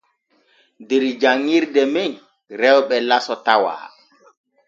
Der 0.87 1.03
janŋirde 1.21 1.83
men 1.93 2.11
rewɓe 2.59 2.95
laso 3.09 3.35
tawa. 3.45 3.73